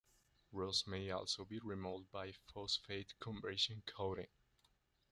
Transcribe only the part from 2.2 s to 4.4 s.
phosphate conversion coating.